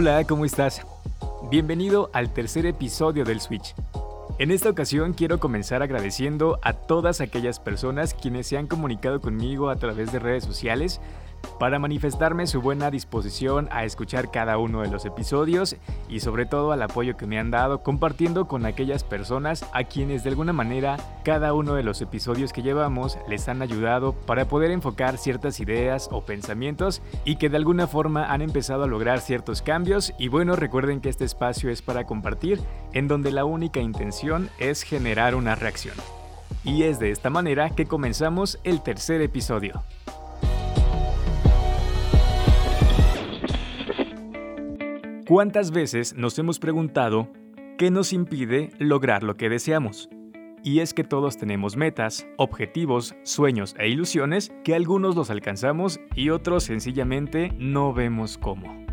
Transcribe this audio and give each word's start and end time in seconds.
Hola, 0.00 0.22
¿cómo 0.22 0.44
estás? 0.44 0.82
Bienvenido 1.50 2.08
al 2.12 2.32
tercer 2.32 2.66
episodio 2.66 3.24
del 3.24 3.40
Switch. 3.40 3.74
En 4.38 4.52
esta 4.52 4.70
ocasión 4.70 5.12
quiero 5.12 5.40
comenzar 5.40 5.82
agradeciendo 5.82 6.60
a 6.62 6.72
todas 6.72 7.20
aquellas 7.20 7.58
personas 7.58 8.14
quienes 8.14 8.46
se 8.46 8.56
han 8.56 8.68
comunicado 8.68 9.20
conmigo 9.20 9.70
a 9.70 9.74
través 9.74 10.12
de 10.12 10.20
redes 10.20 10.44
sociales 10.44 11.00
para 11.58 11.78
manifestarme 11.78 12.46
su 12.46 12.60
buena 12.60 12.90
disposición 12.90 13.68
a 13.70 13.84
escuchar 13.84 14.30
cada 14.30 14.58
uno 14.58 14.82
de 14.82 14.88
los 14.88 15.04
episodios 15.04 15.76
y 16.08 16.20
sobre 16.20 16.46
todo 16.46 16.72
al 16.72 16.82
apoyo 16.82 17.16
que 17.16 17.26
me 17.26 17.38
han 17.38 17.50
dado 17.50 17.82
compartiendo 17.82 18.46
con 18.46 18.66
aquellas 18.66 19.04
personas 19.04 19.64
a 19.72 19.84
quienes 19.84 20.22
de 20.24 20.30
alguna 20.30 20.52
manera 20.52 20.96
cada 21.24 21.54
uno 21.54 21.74
de 21.74 21.82
los 21.82 22.00
episodios 22.00 22.52
que 22.52 22.62
llevamos 22.62 23.18
les 23.28 23.48
han 23.48 23.62
ayudado 23.62 24.12
para 24.12 24.46
poder 24.46 24.70
enfocar 24.70 25.18
ciertas 25.18 25.60
ideas 25.60 26.08
o 26.12 26.22
pensamientos 26.22 27.02
y 27.24 27.36
que 27.36 27.48
de 27.48 27.56
alguna 27.56 27.86
forma 27.86 28.32
han 28.32 28.42
empezado 28.42 28.84
a 28.84 28.88
lograr 28.88 29.20
ciertos 29.20 29.62
cambios 29.62 30.12
y 30.18 30.28
bueno 30.28 30.56
recuerden 30.56 31.00
que 31.00 31.08
este 31.08 31.24
espacio 31.24 31.70
es 31.70 31.82
para 31.82 32.04
compartir 32.04 32.60
en 32.92 33.08
donde 33.08 33.30
la 33.32 33.44
única 33.44 33.80
intención 33.80 34.50
es 34.58 34.82
generar 34.82 35.34
una 35.34 35.54
reacción. 35.54 35.96
Y 36.64 36.84
es 36.84 36.98
de 36.98 37.10
esta 37.10 37.30
manera 37.30 37.70
que 37.70 37.86
comenzamos 37.86 38.58
el 38.64 38.82
tercer 38.82 39.20
episodio. 39.22 39.82
¿Cuántas 45.28 45.72
veces 45.72 46.14
nos 46.16 46.38
hemos 46.38 46.58
preguntado 46.58 47.30
qué 47.76 47.90
nos 47.90 48.14
impide 48.14 48.70
lograr 48.78 49.22
lo 49.22 49.36
que 49.36 49.50
deseamos? 49.50 50.08
Y 50.64 50.80
es 50.80 50.94
que 50.94 51.04
todos 51.04 51.36
tenemos 51.36 51.76
metas, 51.76 52.26
objetivos, 52.38 53.14
sueños 53.24 53.74
e 53.78 53.90
ilusiones 53.90 54.50
que 54.64 54.74
algunos 54.74 55.16
los 55.16 55.28
alcanzamos 55.28 56.00
y 56.14 56.30
otros 56.30 56.64
sencillamente 56.64 57.52
no 57.58 57.92
vemos 57.92 58.38
cómo. 58.38 58.86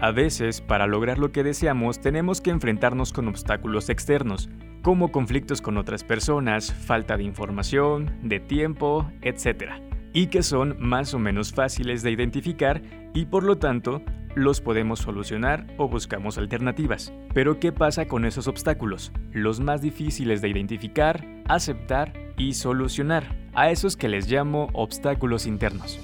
A 0.00 0.10
veces, 0.10 0.60
para 0.60 0.88
lograr 0.88 1.18
lo 1.18 1.30
que 1.30 1.44
deseamos, 1.44 2.00
tenemos 2.00 2.40
que 2.40 2.50
enfrentarnos 2.50 3.12
con 3.12 3.28
obstáculos 3.28 3.90
externos, 3.90 4.50
como 4.82 5.12
conflictos 5.12 5.62
con 5.62 5.76
otras 5.76 6.02
personas, 6.02 6.74
falta 6.74 7.16
de 7.16 7.22
información, 7.22 8.18
de 8.24 8.40
tiempo, 8.40 9.08
etc. 9.22 9.74
Y 10.12 10.26
que 10.26 10.42
son 10.42 10.74
más 10.80 11.14
o 11.14 11.20
menos 11.20 11.52
fáciles 11.52 12.02
de 12.02 12.10
identificar 12.10 12.82
y 13.14 13.26
por 13.26 13.44
lo 13.44 13.58
tanto 13.58 14.02
los 14.34 14.60
podemos 14.60 15.00
solucionar 15.00 15.66
o 15.76 15.88
buscamos 15.88 16.38
alternativas. 16.38 17.12
Pero 17.34 17.60
¿qué 17.60 17.72
pasa 17.72 18.06
con 18.06 18.24
esos 18.24 18.48
obstáculos? 18.48 19.12
Los 19.32 19.60
más 19.60 19.82
difíciles 19.82 20.40
de 20.40 20.48
identificar, 20.48 21.26
aceptar 21.48 22.12
y 22.36 22.54
solucionar, 22.54 23.36
a 23.54 23.70
esos 23.70 23.96
que 23.96 24.08
les 24.08 24.30
llamo 24.30 24.68
obstáculos 24.72 25.46
internos. 25.46 25.98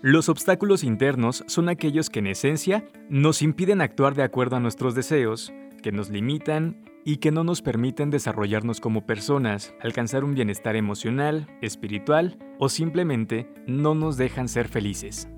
Los 0.00 0.28
obstáculos 0.28 0.84
internos 0.84 1.42
son 1.48 1.68
aquellos 1.68 2.08
que 2.08 2.20
en 2.20 2.28
esencia 2.28 2.84
nos 3.08 3.42
impiden 3.42 3.80
actuar 3.80 4.14
de 4.14 4.22
acuerdo 4.22 4.56
a 4.56 4.60
nuestros 4.60 4.94
deseos, 4.94 5.52
que 5.82 5.90
nos 5.90 6.10
limitan 6.10 6.76
y 7.04 7.16
que 7.16 7.32
no 7.32 7.42
nos 7.42 7.62
permiten 7.62 8.10
desarrollarnos 8.10 8.80
como 8.80 9.06
personas, 9.06 9.74
alcanzar 9.80 10.24
un 10.24 10.34
bienestar 10.34 10.76
emocional, 10.76 11.48
espiritual 11.62 12.38
o 12.58 12.68
simplemente 12.68 13.48
no 13.66 13.94
nos 13.94 14.16
dejan 14.16 14.48
ser 14.48 14.68
felices. 14.68 15.28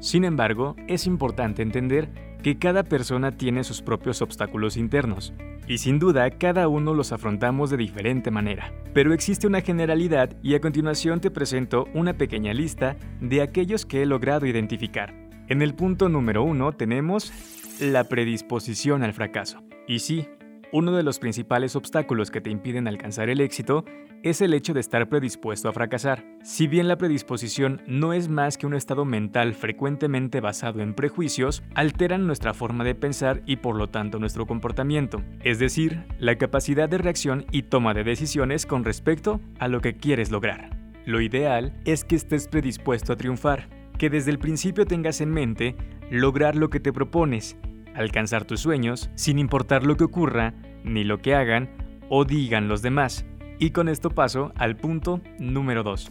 Sin 0.00 0.24
embargo, 0.24 0.76
es 0.88 1.06
importante 1.06 1.62
entender 1.62 2.08
que 2.42 2.58
cada 2.58 2.84
persona 2.84 3.32
tiene 3.32 3.64
sus 3.64 3.82
propios 3.82 4.22
obstáculos 4.22 4.78
internos, 4.78 5.34
y 5.68 5.76
sin 5.78 5.98
duda 5.98 6.30
cada 6.30 6.68
uno 6.68 6.94
los 6.94 7.12
afrontamos 7.12 7.68
de 7.68 7.76
diferente 7.76 8.30
manera. 8.30 8.72
Pero 8.94 9.12
existe 9.12 9.46
una 9.46 9.60
generalidad 9.60 10.30
y 10.42 10.54
a 10.54 10.60
continuación 10.60 11.20
te 11.20 11.30
presento 11.30 11.86
una 11.94 12.14
pequeña 12.14 12.54
lista 12.54 12.96
de 13.20 13.42
aquellos 13.42 13.84
que 13.84 14.02
he 14.02 14.06
logrado 14.06 14.46
identificar. 14.46 15.14
En 15.48 15.60
el 15.60 15.74
punto 15.74 16.08
número 16.08 16.42
uno 16.44 16.72
tenemos 16.72 17.32
la 17.78 18.04
predisposición 18.04 19.02
al 19.02 19.12
fracaso. 19.12 19.62
Y 19.86 19.98
sí, 19.98 20.26
uno 20.72 20.92
de 20.92 21.02
los 21.02 21.18
principales 21.18 21.76
obstáculos 21.76 22.30
que 22.30 22.40
te 22.40 22.50
impiden 22.50 22.86
alcanzar 22.86 23.28
el 23.28 23.40
éxito 23.40 23.84
es 24.22 24.40
el 24.40 24.54
hecho 24.54 24.74
de 24.74 24.80
estar 24.80 25.08
predispuesto 25.08 25.68
a 25.68 25.72
fracasar. 25.72 26.24
Si 26.42 26.66
bien 26.66 26.88
la 26.88 26.98
predisposición 26.98 27.82
no 27.86 28.12
es 28.12 28.28
más 28.28 28.58
que 28.58 28.66
un 28.66 28.74
estado 28.74 29.04
mental 29.04 29.54
frecuentemente 29.54 30.40
basado 30.40 30.80
en 30.80 30.94
prejuicios, 30.94 31.62
alteran 31.74 32.26
nuestra 32.26 32.54
forma 32.54 32.84
de 32.84 32.94
pensar 32.94 33.42
y 33.46 33.56
por 33.56 33.76
lo 33.76 33.88
tanto 33.88 34.18
nuestro 34.18 34.46
comportamiento, 34.46 35.22
es 35.42 35.58
decir, 35.58 36.04
la 36.18 36.36
capacidad 36.36 36.88
de 36.88 36.98
reacción 36.98 37.46
y 37.50 37.62
toma 37.62 37.94
de 37.94 38.04
decisiones 38.04 38.66
con 38.66 38.84
respecto 38.84 39.40
a 39.58 39.68
lo 39.68 39.80
que 39.80 39.94
quieres 39.94 40.30
lograr. 40.30 40.70
Lo 41.06 41.20
ideal 41.20 41.72
es 41.84 42.04
que 42.04 42.16
estés 42.16 42.46
predispuesto 42.46 43.12
a 43.12 43.16
triunfar, 43.16 43.68
que 43.98 44.10
desde 44.10 44.30
el 44.30 44.38
principio 44.38 44.86
tengas 44.86 45.20
en 45.20 45.30
mente 45.30 45.76
lograr 46.10 46.56
lo 46.56 46.68
que 46.70 46.80
te 46.80 46.92
propones, 46.92 47.56
alcanzar 47.94 48.44
tus 48.44 48.60
sueños 48.60 49.10
sin 49.14 49.38
importar 49.38 49.84
lo 49.84 49.96
que 49.96 50.04
ocurra, 50.04 50.54
ni 50.84 51.04
lo 51.04 51.18
que 51.18 51.34
hagan 51.34 51.70
o 52.08 52.24
digan 52.24 52.68
los 52.68 52.82
demás 52.82 53.24
y 53.60 53.70
con 53.70 53.88
esto 53.88 54.10
paso 54.10 54.52
al 54.56 54.76
punto 54.76 55.20
número 55.38 55.84
2. 55.84 56.10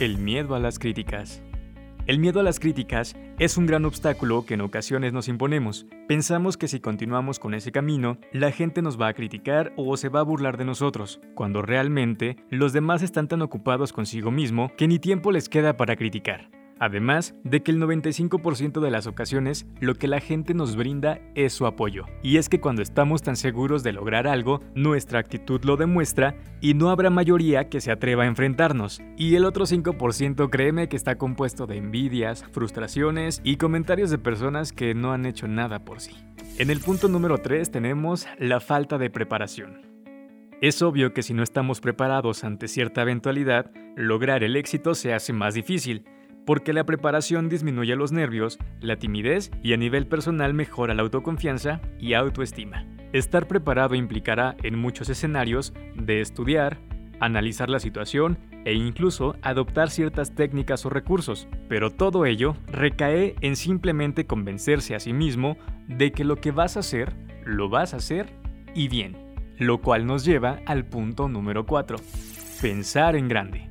El 0.00 0.18
miedo 0.18 0.54
a 0.54 0.58
las 0.58 0.78
críticas. 0.78 1.42
El 2.06 2.18
miedo 2.18 2.40
a 2.40 2.42
las 2.42 2.58
críticas 2.58 3.14
es 3.38 3.58
un 3.58 3.66
gran 3.66 3.84
obstáculo 3.84 4.46
que 4.46 4.54
en 4.54 4.62
ocasiones 4.62 5.12
nos 5.12 5.28
imponemos. 5.28 5.86
Pensamos 6.08 6.56
que 6.56 6.66
si 6.66 6.80
continuamos 6.80 7.38
con 7.38 7.52
ese 7.52 7.70
camino, 7.70 8.16
la 8.32 8.50
gente 8.50 8.80
nos 8.80 8.98
va 8.98 9.08
a 9.08 9.12
criticar 9.12 9.74
o 9.76 9.94
se 9.98 10.08
va 10.08 10.20
a 10.20 10.24
burlar 10.24 10.56
de 10.56 10.64
nosotros, 10.64 11.20
cuando 11.34 11.60
realmente 11.60 12.36
los 12.48 12.72
demás 12.72 13.02
están 13.02 13.28
tan 13.28 13.42
ocupados 13.42 13.92
consigo 13.92 14.30
mismo 14.30 14.72
que 14.78 14.88
ni 14.88 14.98
tiempo 14.98 15.30
les 15.30 15.50
queda 15.50 15.76
para 15.76 15.96
criticar. 15.96 16.57
Además 16.80 17.34
de 17.44 17.62
que 17.62 17.70
el 17.70 17.80
95% 17.80 18.80
de 18.80 18.90
las 18.90 19.06
ocasiones 19.06 19.66
lo 19.80 19.94
que 19.94 20.08
la 20.08 20.20
gente 20.20 20.54
nos 20.54 20.76
brinda 20.76 21.20
es 21.34 21.52
su 21.52 21.66
apoyo. 21.66 22.04
Y 22.22 22.36
es 22.36 22.48
que 22.48 22.60
cuando 22.60 22.82
estamos 22.82 23.22
tan 23.22 23.36
seguros 23.36 23.82
de 23.82 23.92
lograr 23.92 24.26
algo, 24.26 24.60
nuestra 24.74 25.18
actitud 25.18 25.60
lo 25.64 25.76
demuestra 25.76 26.36
y 26.60 26.74
no 26.74 26.90
habrá 26.90 27.10
mayoría 27.10 27.68
que 27.68 27.80
se 27.80 27.90
atreva 27.90 28.24
a 28.24 28.28
enfrentarnos. 28.28 29.00
Y 29.16 29.34
el 29.34 29.44
otro 29.44 29.64
5% 29.64 30.50
créeme 30.50 30.88
que 30.88 30.96
está 30.96 31.16
compuesto 31.18 31.66
de 31.66 31.76
envidias, 31.76 32.44
frustraciones 32.52 33.40
y 33.44 33.56
comentarios 33.56 34.10
de 34.10 34.18
personas 34.18 34.72
que 34.72 34.94
no 34.94 35.12
han 35.12 35.26
hecho 35.26 35.48
nada 35.48 35.84
por 35.84 36.00
sí. 36.00 36.12
En 36.58 36.70
el 36.70 36.80
punto 36.80 37.08
número 37.08 37.38
3 37.38 37.70
tenemos 37.70 38.26
la 38.38 38.60
falta 38.60 38.98
de 38.98 39.10
preparación. 39.10 39.88
Es 40.60 40.82
obvio 40.82 41.14
que 41.14 41.22
si 41.22 41.34
no 41.34 41.44
estamos 41.44 41.80
preparados 41.80 42.42
ante 42.42 42.66
cierta 42.66 43.02
eventualidad, 43.02 43.70
lograr 43.96 44.42
el 44.42 44.56
éxito 44.56 44.96
se 44.96 45.14
hace 45.14 45.32
más 45.32 45.54
difícil 45.54 46.04
porque 46.48 46.72
la 46.72 46.84
preparación 46.84 47.50
disminuye 47.50 47.94
los 47.94 48.10
nervios, 48.10 48.56
la 48.80 48.96
timidez 48.96 49.50
y 49.62 49.74
a 49.74 49.76
nivel 49.76 50.06
personal 50.06 50.54
mejora 50.54 50.94
la 50.94 51.02
autoconfianza 51.02 51.82
y 52.00 52.14
autoestima. 52.14 52.86
Estar 53.12 53.46
preparado 53.46 53.94
implicará 53.94 54.56
en 54.62 54.78
muchos 54.78 55.10
escenarios 55.10 55.74
de 55.94 56.22
estudiar, 56.22 56.78
analizar 57.20 57.68
la 57.68 57.80
situación 57.80 58.38
e 58.64 58.72
incluso 58.72 59.36
adoptar 59.42 59.90
ciertas 59.90 60.34
técnicas 60.34 60.86
o 60.86 60.88
recursos, 60.88 61.48
pero 61.68 61.90
todo 61.90 62.24
ello 62.24 62.56
recae 62.68 63.34
en 63.42 63.54
simplemente 63.54 64.24
convencerse 64.24 64.94
a 64.94 65.00
sí 65.00 65.12
mismo 65.12 65.58
de 65.86 66.12
que 66.12 66.24
lo 66.24 66.36
que 66.36 66.50
vas 66.50 66.78
a 66.78 66.80
hacer, 66.80 67.12
lo 67.44 67.68
vas 67.68 67.92
a 67.92 67.98
hacer 67.98 68.32
y 68.74 68.88
bien, 68.88 69.18
lo 69.58 69.82
cual 69.82 70.06
nos 70.06 70.24
lleva 70.24 70.60
al 70.64 70.86
punto 70.86 71.28
número 71.28 71.66
4, 71.66 71.98
pensar 72.62 73.16
en 73.16 73.28
grande. 73.28 73.68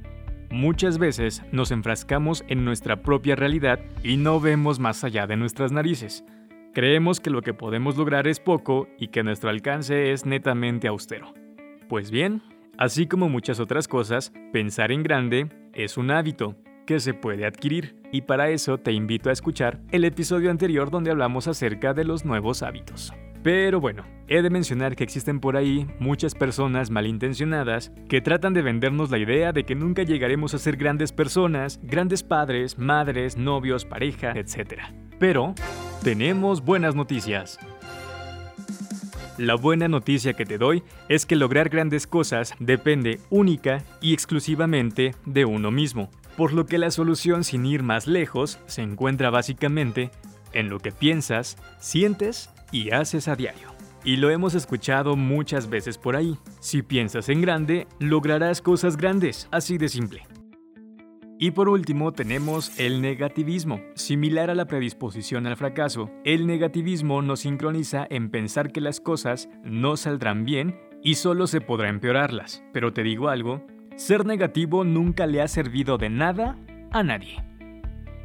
Muchas 0.50 0.98
veces 0.98 1.44
nos 1.52 1.72
enfrascamos 1.72 2.46
en 2.48 2.64
nuestra 2.64 3.02
propia 3.02 3.36
realidad 3.36 3.80
y 4.02 4.16
no 4.16 4.40
vemos 4.40 4.80
más 4.80 5.04
allá 5.04 5.28
de 5.28 5.36
nuestras 5.36 5.74
narices. 5.74 6.24
Creemos 6.74 7.20
que 7.20 7.30
lo 7.30 7.42
que 7.42 7.54
podemos 7.54 7.98
lograr 7.98 8.28
es 8.28 8.40
poco 8.40 8.88
y 8.98 9.10
que 9.10 9.24
nuestro 9.24 9.50
alcance 9.50 10.14
es 10.14 10.26
netamente 10.26 10.88
austero. 10.88 11.34
Pues 11.90 12.12
bien, 12.12 12.42
así 12.78 13.08
como 13.08 13.28
muchas 13.28 13.60
otras 13.60 13.88
cosas, 13.88 14.32
pensar 14.54 14.92
en 14.92 15.04
grande 15.04 15.50
es 15.74 15.98
un 15.98 16.12
hábito 16.12 16.56
que 16.86 17.02
se 17.02 17.14
puede 17.14 17.46
adquirir 17.46 17.98
y 18.14 18.22
para 18.22 18.50
eso 18.50 18.78
te 18.78 18.94
invito 18.94 19.30
a 19.30 19.34
escuchar 19.34 19.82
el 19.92 20.06
episodio 20.06 20.50
anterior 20.50 20.90
donde 20.90 21.12
hablamos 21.12 21.48
acerca 21.48 21.94
de 21.94 22.06
los 22.06 22.24
nuevos 22.24 22.64
hábitos. 22.64 23.12
Pero 23.48 23.80
bueno, 23.80 24.04
he 24.28 24.42
de 24.42 24.50
mencionar 24.50 24.98
que 24.98 25.06
existen 25.06 25.40
por 25.40 25.56
ahí 25.56 25.88
muchas 26.00 26.36
personas 26.36 26.90
malintencionadas 26.90 27.94
que 28.10 28.20
tratan 28.20 28.54
de 28.54 28.62
vendernos 28.62 29.10
la 29.10 29.20
idea 29.20 29.54
de 29.54 29.64
que 29.64 29.74
nunca 29.74 30.04
llegaremos 30.04 30.54
a 30.54 30.58
ser 30.58 30.76
grandes 30.76 31.14
personas, 31.14 31.80
grandes 31.82 32.24
padres, 32.24 32.78
madres, 32.78 33.38
novios, 33.38 33.86
pareja, 33.86 34.34
etc. 34.34 34.82
Pero 35.18 35.56
tenemos 36.04 36.62
buenas 36.62 36.94
noticias. 36.94 37.58
La 39.38 39.56
buena 39.56 39.88
noticia 39.88 40.34
que 40.34 40.46
te 40.46 40.58
doy 40.58 40.84
es 41.08 41.26
que 41.26 41.38
lograr 41.38 41.70
grandes 41.70 42.06
cosas 42.06 42.54
depende 42.60 43.22
única 43.30 43.82
y 44.02 44.12
exclusivamente 44.12 45.16
de 45.26 45.46
uno 45.46 45.72
mismo, 45.72 46.12
por 46.36 46.52
lo 46.52 46.66
que 46.66 46.78
la 46.78 46.92
solución 46.92 47.46
sin 47.46 47.66
ir 47.66 47.82
más 47.82 48.08
lejos 48.08 48.60
se 48.66 48.82
encuentra 48.82 49.30
básicamente 49.30 50.12
en 50.52 50.68
lo 50.68 50.80
que 50.80 50.92
piensas, 50.92 51.56
sientes 51.80 52.50
y 52.72 52.92
haces 52.92 53.28
a 53.28 53.36
diario. 53.36 53.70
Y 54.04 54.18
lo 54.18 54.30
hemos 54.30 54.56
escuchado 54.56 55.16
muchas 55.16 55.70
veces 55.70 55.98
por 55.98 56.16
ahí. 56.16 56.38
Si 56.60 56.82
piensas 56.82 57.30
en 57.30 57.42
grande, 57.42 57.88
lograrás 58.00 58.62
cosas 58.62 58.96
grandes, 58.96 59.48
así 59.52 59.78
de 59.78 59.90
simple. 59.90 60.24
Y 61.40 61.52
por 61.52 61.70
último 61.70 62.14
tenemos 62.14 62.80
el 62.80 63.02
negativismo. 63.02 63.80
Similar 63.94 64.50
a 64.50 64.56
la 64.56 64.66
predisposición 64.66 65.46
al 65.46 65.56
fracaso, 65.56 66.10
el 66.24 66.48
negativismo 66.48 67.22
nos 67.22 67.42
sincroniza 67.42 68.08
en 68.10 68.32
pensar 68.32 68.72
que 68.72 68.82
las 68.82 69.00
cosas 69.00 69.50
no 69.64 69.98
saldrán 69.98 70.46
bien 70.46 70.80
y 71.04 71.16
solo 71.16 71.46
se 71.46 71.62
podrá 71.62 71.90
empeorarlas. 71.90 72.64
Pero 72.74 72.92
te 72.92 73.04
digo 73.04 73.30
algo, 73.30 73.62
ser 73.98 74.26
negativo 74.26 74.84
nunca 74.84 75.28
le 75.28 75.42
ha 75.42 75.48
servido 75.48 75.98
de 75.98 76.10
nada 76.10 76.58
a 76.92 77.04
nadie. 77.04 77.44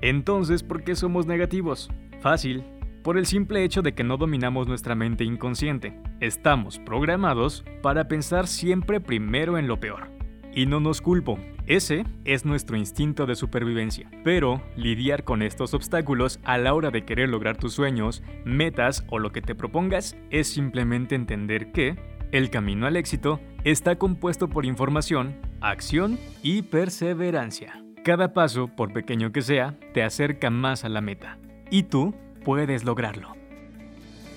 Entonces, 0.01 0.63
¿por 0.63 0.83
qué 0.83 0.97
somos 0.97 1.27
negativos? 1.27 1.91
Fácil, 2.21 2.65
por 3.03 3.19
el 3.19 3.27
simple 3.27 3.65
hecho 3.65 3.83
de 3.83 3.95
que 3.95 4.05
no 4.05 4.17
dominamos 4.17 4.69
nuestra 4.69 4.95
mente 4.95 5.25
inconsciente. 5.25 5.99
Estamos 6.21 6.79
programados 6.79 7.65
para 7.83 8.09
pensar 8.09 8.47
siempre 8.47 9.01
primero 9.01 9.59
en 9.59 9.67
lo 9.67 9.81
peor. 9.81 10.09
Y 10.55 10.67
no 10.67 10.81
nos 10.81 11.01
culpo, 11.01 11.39
ese 11.67 12.05
es 12.25 12.45
nuestro 12.45 12.77
instinto 12.77 13.27
de 13.27 13.35
supervivencia. 13.35 14.11
Pero 14.23 14.63
lidiar 14.77 15.25
con 15.25 15.43
estos 15.43 15.75
obstáculos 15.75 16.41
a 16.45 16.59
la 16.59 16.75
hora 16.75 16.91
de 16.91 17.05
querer 17.05 17.29
lograr 17.29 17.57
tus 17.57 17.73
sueños, 17.73 18.23
metas 18.45 19.05
o 19.09 19.19
lo 19.19 19.33
que 19.33 19.43
te 19.43 19.55
propongas 19.55 20.17
es 20.31 20.49
simplemente 20.49 21.15
entender 21.15 21.73
que 21.73 21.97
el 22.33 22.51
camino 22.51 22.87
al 22.87 22.97
éxito 22.97 23.41
está 23.65 23.97
compuesto 23.97 24.49
por 24.49 24.65
información, 24.65 25.37
acción 25.61 26.19
y 26.43 26.63
perseverancia. 26.63 27.83
Cada 28.05 28.33
paso, 28.33 28.69
por 28.69 28.93
pequeño 28.93 29.33
que 29.33 29.43
sea, 29.43 29.79
te 29.95 30.03
acerca 30.03 30.51
más 30.51 30.85
a 30.85 30.89
la 30.89 31.01
meta. 31.01 31.39
Y 31.71 31.85
tú 31.85 32.15
puedes 32.45 32.85
lograrlo. 32.85 33.35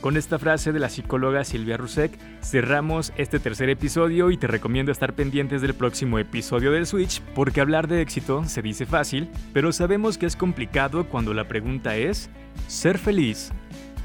Con 0.05 0.17
esta 0.17 0.37
frase 0.37 0.71
de 0.71 0.79
la 0.79 0.89
psicóloga 0.89 1.43
Silvia 1.43 1.77
Rusek 1.77 2.11
cerramos 2.43 3.11
este 3.17 3.39
tercer 3.39 3.69
episodio 3.69 4.29
y 4.29 4.37
te 4.37 4.45
recomiendo 4.45 4.91
estar 4.91 5.13
pendientes 5.13 5.63
del 5.63 5.73
próximo 5.73 6.19
episodio 6.19 6.71
del 6.71 6.85
Switch 6.85 7.21
porque 7.33 7.59
hablar 7.59 7.87
de 7.87 8.01
éxito 8.01 8.43
se 8.43 8.61
dice 8.61 8.85
fácil, 8.85 9.29
pero 9.51 9.71
sabemos 9.71 10.19
que 10.19 10.27
es 10.27 10.35
complicado 10.35 11.09
cuando 11.09 11.33
la 11.33 11.47
pregunta 11.47 11.95
es 11.95 12.29
¿ser 12.67 12.99
feliz 12.99 13.51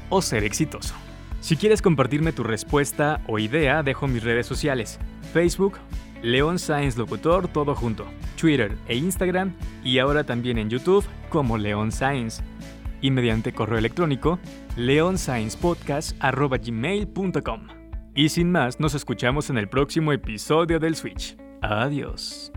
o 0.09 0.23
ser 0.23 0.43
exitoso? 0.43 0.95
Si 1.39 1.55
quieres 1.55 1.83
compartirme 1.83 2.33
tu 2.33 2.41
respuesta 2.41 3.21
o 3.27 3.37
idea, 3.37 3.83
dejo 3.83 4.07
mis 4.07 4.23
redes 4.23 4.47
sociales, 4.47 4.99
Facebook, 5.33 5.77
León 6.23 6.57
Science 6.57 6.97
Locutor, 6.97 7.47
todo 7.47 7.75
junto, 7.75 8.05
Twitter 8.39 8.75
e 8.87 8.95
Instagram 8.95 9.53
y 9.83 9.99
ahora 9.99 10.23
también 10.23 10.57
en 10.57 10.69
YouTube 10.69 11.05
como 11.29 11.59
León 11.59 11.91
Science 11.91 12.43
y 13.01 13.11
mediante 13.11 13.53
correo 13.53 13.79
electrónico 13.79 14.39
leonsciencepodcast.gmail.com. 14.75 17.67
Y 18.13 18.27
sin 18.29 18.51
más, 18.51 18.79
nos 18.79 18.93
escuchamos 18.93 19.49
en 19.49 19.57
el 19.57 19.67
próximo 19.69 20.13
episodio 20.13 20.79
del 20.79 20.95
Switch. 20.95 21.35
Adiós. 21.61 22.51